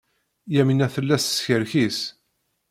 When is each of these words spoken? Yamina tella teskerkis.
Yamina 0.55 0.87
tella 0.93 1.15
teskerkis. 1.21 1.99